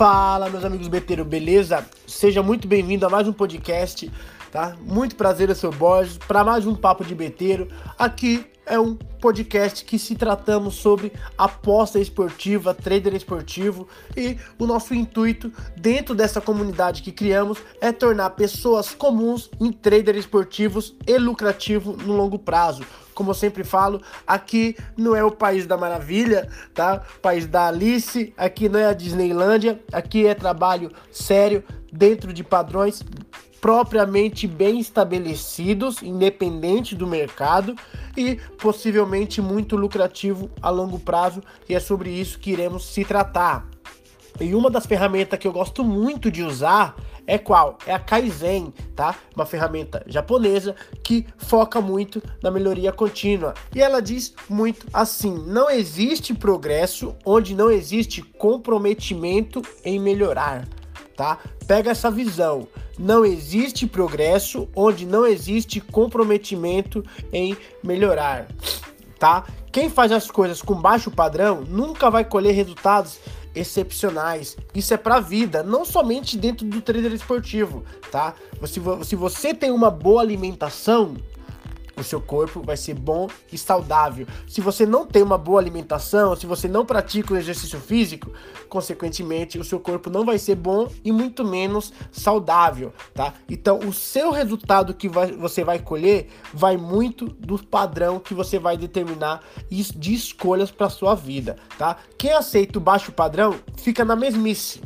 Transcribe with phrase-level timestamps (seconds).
[0.00, 1.86] Fala, meus amigos beteiro, beleza?
[2.06, 4.10] Seja muito bem-vindo a mais um podcast,
[4.50, 4.74] tá?
[4.80, 7.68] Muito prazer, eu sou o Borges, para mais um papo de beteiro.
[7.98, 13.86] Aqui é um podcast que se tratamos sobre aposta esportiva, trader esportivo
[14.16, 20.16] e o nosso intuito dentro dessa comunidade que criamos é tornar pessoas comuns em trader
[20.16, 22.86] esportivos e lucrativo no longo prazo.
[23.20, 27.02] Como eu sempre falo, aqui não é o país da maravilha, tá?
[27.18, 32.42] O país da Alice, aqui não é a Disneylândia, aqui é trabalho sério dentro de
[32.42, 33.04] padrões
[33.60, 37.76] propriamente bem estabelecidos, independente do mercado
[38.16, 43.68] e possivelmente muito lucrativo a longo prazo, e é sobre isso que iremos se tratar.
[44.38, 46.94] E uma das ferramentas que eu gosto muito de usar
[47.26, 47.78] é qual?
[47.86, 49.14] É a Kaizen, tá?
[49.34, 53.54] Uma ferramenta japonesa que foca muito na melhoria contínua.
[53.74, 60.66] E ela diz muito assim: não existe progresso onde não existe comprometimento em melhorar,
[61.16, 61.38] tá?
[61.66, 62.66] Pega essa visão.
[62.98, 68.48] Não existe progresso onde não existe comprometimento em melhorar,
[69.18, 69.44] tá?
[69.72, 73.20] Quem faz as coisas com baixo padrão nunca vai colher resultados
[73.54, 74.56] excepcionais.
[74.74, 78.34] Isso é para a vida, não somente dentro do trader esportivo, tá?
[78.66, 81.16] Se, se você tem uma boa alimentação,
[82.00, 84.26] o seu corpo vai ser bom e saudável.
[84.48, 88.32] Se você não tem uma boa alimentação, se você não pratica o exercício físico,
[88.68, 93.34] consequentemente o seu corpo não vai ser bom e muito menos saudável, tá?
[93.48, 98.58] Então, o seu resultado que vai, você vai colher vai muito do padrão que você
[98.58, 101.96] vai determinar de escolhas para sua vida, tá?
[102.16, 104.80] Quem aceita o baixo padrão fica na mesmice,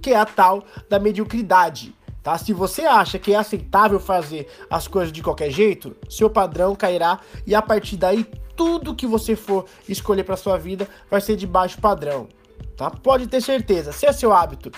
[0.00, 2.38] que é a tal da mediocridade tá?
[2.38, 7.20] Se você acha que é aceitável fazer as coisas de qualquer jeito, seu padrão cairá
[7.46, 11.46] e a partir daí tudo que você for escolher para sua vida vai ser de
[11.46, 12.28] baixo padrão,
[12.76, 12.90] tá?
[12.90, 13.92] Pode ter certeza.
[13.92, 14.70] Se é seu hábito,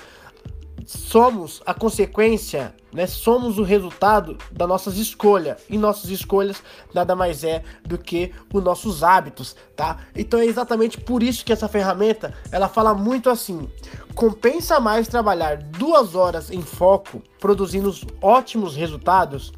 [0.87, 3.07] somos a consequência, né?
[3.07, 5.59] Somos o resultado das nossas escolhas.
[5.69, 9.99] E nossas escolhas nada mais é do que os nossos hábitos, tá?
[10.15, 13.69] Então é exatamente por isso que essa ferramenta, ela fala muito assim:
[14.15, 19.53] compensa mais trabalhar duas horas em foco, produzindo ótimos resultados,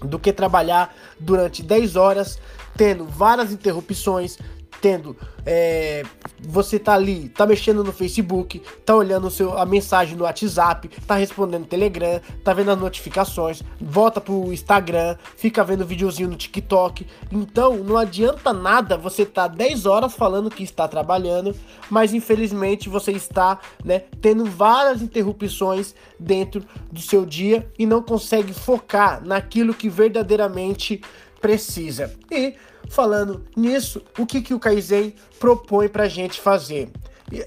[0.00, 2.38] do que trabalhar durante 10 horas,
[2.76, 4.38] tendo várias interrupções,
[4.84, 6.02] tendo é,
[6.46, 11.14] você tá ali, tá mexendo no Facebook, tá olhando seu, a mensagem no WhatsApp, tá
[11.14, 17.06] respondendo Telegram, tá vendo as notificações, volta pro Instagram, fica vendo videozinho no TikTok.
[17.32, 21.56] Então não adianta nada você tá 10 horas falando que está trabalhando,
[21.88, 26.62] mas infelizmente você está né, tendo várias interrupções dentro
[26.92, 31.00] do seu dia e não consegue focar naquilo que verdadeiramente
[31.44, 32.10] precisa.
[32.32, 32.54] E
[32.88, 36.90] falando nisso, o que, que o Kaizen propõe para a gente fazer?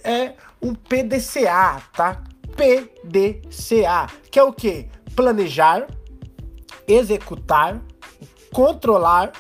[0.04, 2.22] É um PDCA, tá?
[2.56, 4.88] PDCA, que é o que?
[5.16, 5.88] Planejar,
[6.88, 7.82] executar,
[8.54, 9.32] controlar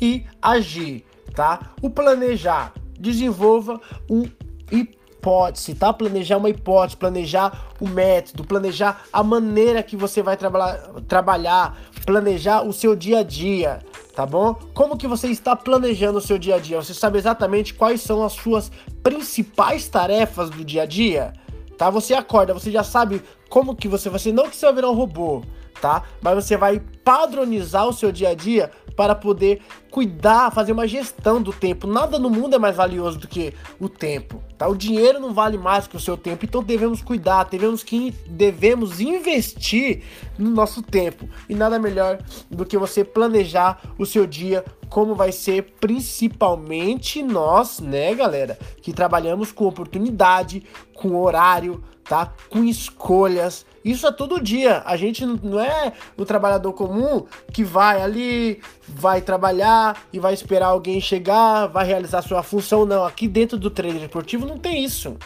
[0.00, 1.70] e agir, tá?
[1.80, 4.28] O planejar desenvolva um
[4.72, 5.92] hipótese, tá?
[5.92, 12.62] Planejar uma hipótese, planejar o método, planejar a maneira que você vai traba trabalhar, planejar
[12.62, 13.80] o seu dia a dia,
[14.20, 14.54] tá bom?
[14.74, 16.76] Como que você está planejando o seu dia a dia?
[16.76, 18.70] Você sabe exatamente quais são as suas
[19.02, 21.32] principais tarefas do dia a dia?
[21.78, 21.88] Tá?
[21.88, 24.94] Você acorda, você já sabe como que você, você não que você vai virar um
[24.94, 25.42] robô,
[25.80, 26.02] tá?
[26.20, 31.40] Mas você vai padronizar o seu dia a dia para poder cuidar, fazer uma gestão
[31.40, 31.86] do tempo.
[31.86, 34.68] Nada no mundo é mais valioso do que o tempo, tá?
[34.68, 39.00] O dinheiro não vale mais que o seu tempo, então devemos cuidar, devemos que devemos
[39.00, 40.02] investir
[40.38, 41.28] no nosso tempo.
[41.48, 42.18] E nada melhor
[42.50, 48.92] do que você planejar o seu dia como vai ser principalmente nós, né, galera, que
[48.92, 52.34] trabalhamos com oportunidade, com horário, tá?
[52.50, 53.64] Com escolhas.
[53.84, 54.82] Isso é todo dia.
[54.84, 60.66] A gente não é o trabalhador comum que vai ali, vai trabalhar e vai esperar
[60.66, 62.84] alguém chegar, vai realizar sua função.
[62.84, 65.16] Não, aqui dentro do treino esportivo não tem isso.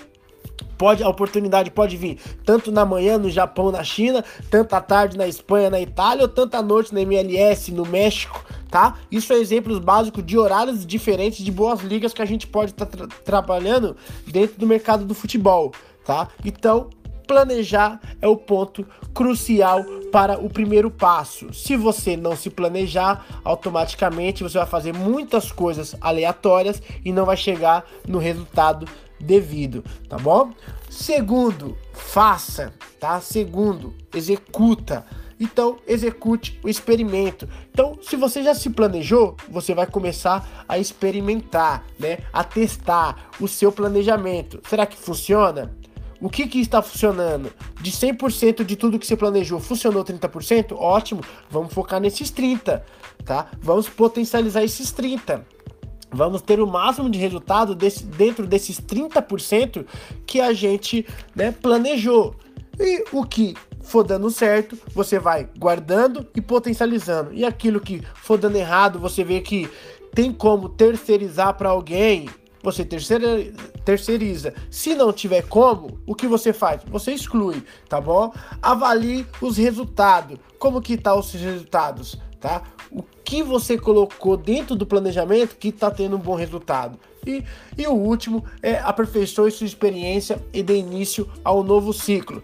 [0.76, 5.17] Pode, a oportunidade pode vir tanto na manhã no Japão, na China, tanto à tarde
[5.17, 8.98] na Espanha, na Itália, ou tanto à noite na MLS, no México, tá?
[9.08, 12.86] Isso é exemplos básicos de horários diferentes de boas ligas que a gente pode estar
[12.86, 15.70] tá tra trabalhando dentro do mercado do futebol
[16.04, 16.26] tá?
[16.44, 16.90] Então,
[17.24, 18.84] planejar é o ponto
[19.14, 21.54] crucial para o primeiro passo.
[21.54, 27.36] Se você não se planejar, automaticamente você vai fazer muitas coisas aleatórias e não vai
[27.36, 28.88] chegar no resultado
[29.20, 30.52] devido, tá bom?
[30.90, 33.20] Segundo, faça, tá?
[33.20, 35.06] Segundo, executa.
[35.38, 37.48] Então, execute o experimento.
[37.72, 42.19] Então, se você já se planejou, você vai começar a experimentar, né?
[42.32, 44.60] A testar o seu planejamento.
[44.69, 45.75] Será que funciona?
[46.20, 47.52] O que, que está funcionando?
[47.81, 50.72] De 100% de tudo que você planejou, funcionou 30%?
[50.72, 51.20] Ótimo,
[51.50, 52.82] vamos focar nesses 30%,
[53.25, 53.48] tá?
[53.60, 55.42] Vamos potencializar esses 30%.
[56.10, 59.84] Vamos ter o máximo de resultado desse, dentro desses 30%
[60.25, 61.04] que a gente
[61.34, 62.36] né, planejou.
[62.78, 63.54] E o que
[63.84, 67.32] for dando certo, você vai guardando e potencializando.
[67.32, 69.70] E aquilo que for dando errado, você vê que
[70.14, 72.28] tem como terceirizar para alguém,
[72.62, 73.52] você terceira,
[73.84, 74.54] terceiriza.
[74.70, 76.81] Se não tiver como, o que você faz?
[76.86, 78.32] Você exclui, tá bom?
[78.62, 80.38] Avalie os resultados.
[80.58, 82.62] Como que tá os resultados, tá?
[82.90, 86.98] O que você colocou dentro do planejamento que está tendo um bom resultado.
[87.26, 87.42] E,
[87.76, 92.42] e o último é aperfeiçoe sua experiência e dê início ao novo ciclo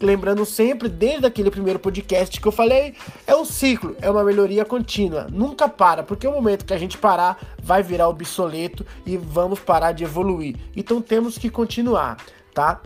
[0.00, 2.94] lembrando sempre, desde aquele primeiro podcast que eu falei,
[3.26, 6.96] é um ciclo, é uma melhoria contínua, nunca para, porque o momento que a gente
[6.96, 10.56] parar vai virar obsoleto e vamos parar de evoluir.
[10.74, 12.16] Então temos que continuar,
[12.54, 12.80] tá?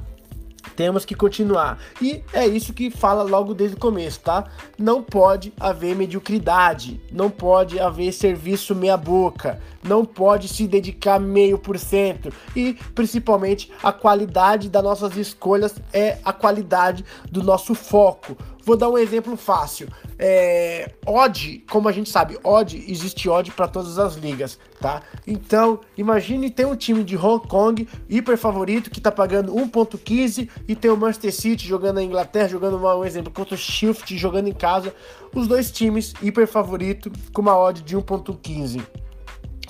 [0.76, 1.78] Temos que continuar.
[2.00, 4.44] E é isso que fala logo desde o começo, tá?
[4.78, 11.58] Não pode haver mediocridade, não pode haver serviço meia boca, não pode se dedicar meio
[11.58, 18.36] por cento e principalmente a qualidade das nossas escolhas é a qualidade do nosso foco.
[18.64, 19.88] Vou dar um exemplo fácil.
[20.18, 25.02] É, odd, como a gente sabe, odd existe odd para todas as ligas, tá?
[25.26, 30.74] Então, imagine ter um time de Hong Kong hiper favorito que tá pagando 1.15 e
[30.74, 34.54] tem o Manchester City jogando na Inglaterra, jogando um exemplo contra o Shift jogando em
[34.54, 34.94] casa,
[35.34, 38.80] os dois times hiper favorito com uma odd de 1.15.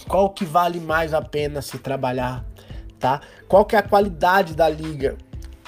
[0.06, 2.44] Qual que vale mais a pena se trabalhar,
[3.00, 3.20] tá?
[3.49, 5.17] Qual que é a qualidade da liga?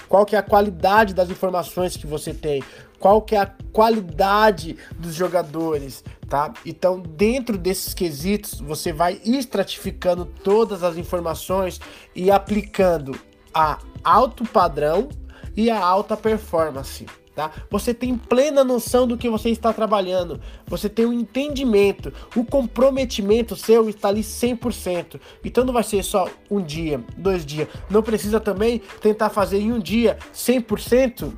[0.08, 2.62] Qual que é a qualidade das informações que você tem?
[2.98, 6.52] Qual que é a qualidade dos jogadores, tá?
[6.64, 11.80] Então, dentro desses quesitos, você vai estratificando todas as informações
[12.14, 13.18] e aplicando
[13.52, 15.08] a alto padrão
[15.56, 17.06] e a alta performance.
[17.36, 17.50] Tá?
[17.70, 23.54] Você tem plena noção do que você está trabalhando, você tem um entendimento, o comprometimento
[23.54, 25.20] seu está ali 100%.
[25.44, 27.68] Então não vai ser só um dia, dois dias.
[27.90, 31.30] Não precisa também tentar fazer em um dia 100%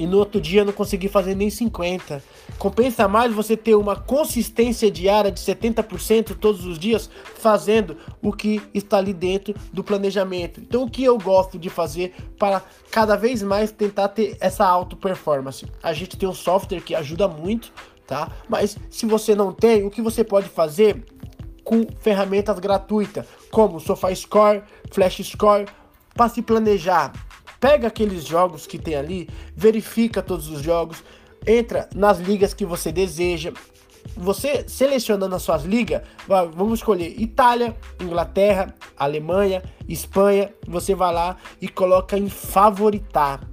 [0.00, 2.24] e no outro dia não conseguir fazer nem 50.
[2.58, 8.62] Compensa mais você ter uma consistência diária de 70% todos os dias fazendo o que
[8.72, 10.58] está ali dentro do planejamento.
[10.58, 14.96] Então o que eu gosto de fazer para cada vez mais tentar ter essa auto
[14.96, 15.66] performance?
[15.82, 17.70] A gente tem um software que ajuda muito,
[18.06, 18.32] tá?
[18.48, 21.04] Mas se você não tem, o que você pode fazer
[21.62, 25.66] com ferramentas gratuitas, como SofaScore, FlashScore,
[26.14, 27.12] para se planejar
[27.60, 31.04] Pega aqueles jogos que tem ali, verifica todos os jogos,
[31.46, 33.52] entra nas ligas que você deseja.
[34.16, 36.00] Você selecionando as suas ligas,
[36.54, 40.50] vamos escolher Itália, Inglaterra, Alemanha, Espanha.
[40.66, 43.46] Você vai lá e coloca em favoritar.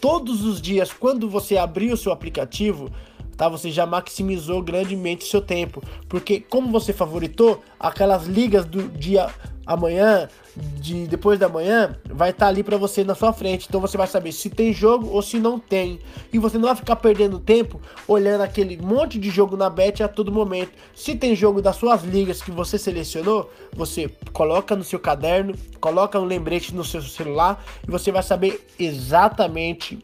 [0.00, 2.90] Todos os dias, quando você abrir o seu aplicativo,
[3.36, 3.48] tá?
[3.48, 9.28] Você já maximizou grandemente seu tempo, porque como você favoritou aquelas ligas do dia
[9.70, 13.66] amanhã, de depois da manhã, vai estar tá ali para você na sua frente.
[13.68, 16.00] Então você vai saber se tem jogo ou se não tem.
[16.32, 20.08] E você não vai ficar perdendo tempo olhando aquele monte de jogo na bet a
[20.08, 20.72] todo momento.
[20.92, 26.18] Se tem jogo das suas ligas que você selecionou, você coloca no seu caderno, coloca
[26.18, 30.00] um lembrete no seu celular e você vai saber exatamente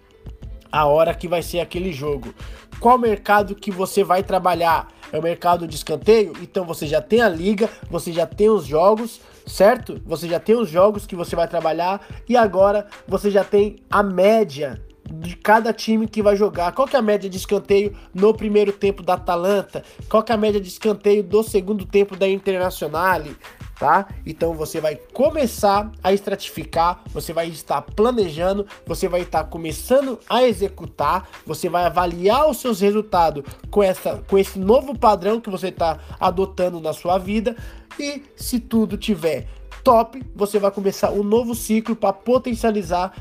[0.70, 2.32] a hora que vai ser aquele jogo.
[2.78, 4.88] Qual mercado que você vai trabalhar?
[5.12, 6.34] É o mercado de escanteio?
[6.40, 10.00] Então você já tem a liga, você já tem os jogos, certo?
[10.04, 14.02] Você já tem os jogos que você vai trabalhar e agora você já tem a
[14.02, 16.72] média de cada time que vai jogar.
[16.72, 19.84] Qual que é a média de escanteio no primeiro tempo da Atalanta?
[20.08, 23.36] Qual que é a média de escanteio do segundo tempo da Internazionale?
[23.78, 24.08] Tá?
[24.24, 30.42] Então você vai começar a estratificar, você vai estar planejando, você vai estar começando a
[30.42, 35.68] executar, você vai avaliar os seus resultados com, essa, com esse novo padrão que você
[35.68, 37.54] está adotando na sua vida
[37.98, 39.46] e se tudo tiver
[39.82, 43.12] top, você vai começar um novo ciclo para potencializar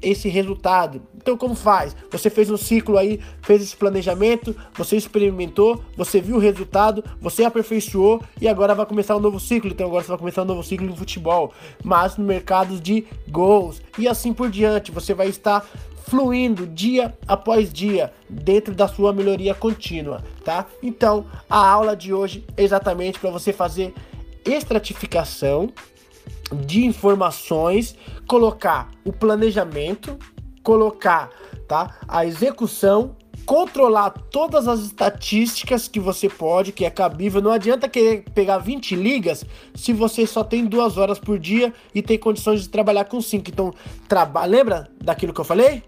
[0.00, 1.02] esse resultado.
[1.16, 1.94] Então, como faz?
[2.10, 7.44] Você fez um ciclo aí, fez esse planejamento, você experimentou, você viu o resultado, você
[7.44, 9.70] aperfeiçoou e agora vai começar um novo ciclo.
[9.70, 11.52] Então, agora você vai começar um novo ciclo no futebol,
[11.84, 14.92] mas no mercado de gols e assim por diante.
[14.92, 15.68] Você vai estar
[16.08, 20.64] fluindo dia após dia dentro da sua melhoria contínua, tá?
[20.82, 23.92] Então, a aula de hoje é exatamente para você fazer
[24.52, 25.70] estratificação
[26.52, 27.94] de informações,
[28.26, 30.18] colocar o planejamento,
[30.62, 31.30] colocar
[31.66, 33.16] tá, a execução
[33.48, 37.40] controlar todas as estatísticas que você pode, que é cabível.
[37.40, 39.42] Não adianta querer pegar 20 ligas
[39.74, 43.48] se você só tem duas horas por dia e tem condições de trabalhar com 5.
[43.48, 43.72] Então,
[44.06, 45.82] traba lembra daquilo que eu falei?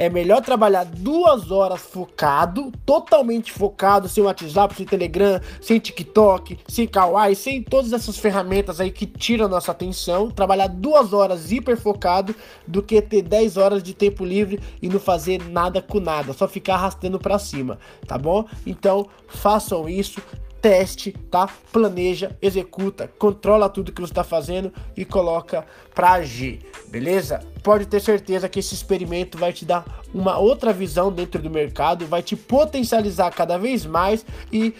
[0.00, 6.88] É melhor trabalhar duas horas focado, totalmente focado, sem WhatsApp, sem Telegram, sem TikTok, sem
[6.88, 10.30] Kawaii, sem todas essas ferramentas aí que tiram nossa atenção.
[10.30, 12.34] Trabalhar duas horas hiper focado
[12.66, 16.48] do que ter 10 horas de tempo livre e não fazer nada com nada, só
[16.48, 18.46] ficar arrastando para cima, tá bom?
[18.64, 20.22] Então façam isso,
[20.60, 21.48] teste, tá?
[21.72, 27.40] Planeja, executa, controla tudo que você está fazendo e coloca para agir, beleza?
[27.62, 32.06] Pode ter certeza que esse experimento vai te dar uma outra visão dentro do mercado,
[32.06, 34.74] vai te potencializar cada vez mais e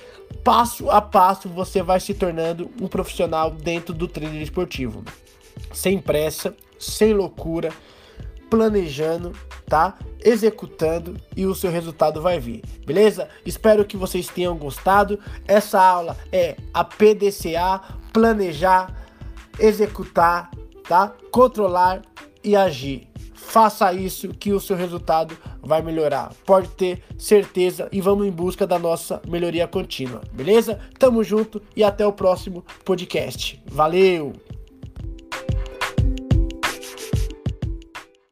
[0.45, 5.05] passo a passo você vai se tornando um profissional dentro do treino esportivo.
[5.73, 7.71] Sem pressa, sem loucura,
[8.51, 9.33] planejando,
[9.67, 9.97] tá?
[10.23, 13.29] Executando e o seu resultado vai vir, beleza?
[13.47, 15.19] Espero que vocês tenham gostado.
[15.47, 17.81] Essa aula é a PDCA,
[18.13, 18.95] planejar,
[19.59, 20.51] executar,
[20.87, 21.15] tá?
[21.31, 22.03] Controlar
[22.43, 23.09] e agir.
[23.33, 26.33] Faça isso que o seu resultado vai melhorar.
[26.45, 30.79] Pode ter certeza e vamos em busca da nossa melhoria contínua, beleza?
[30.99, 33.61] Tamo junto e até o próximo podcast.
[33.67, 34.50] Valeu!